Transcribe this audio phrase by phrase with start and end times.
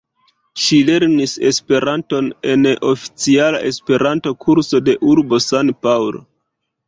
[0.61, 6.25] Ŝi lernis Esperanton en oficiala Esperanto-Kurso de urbo San-Paŭlo.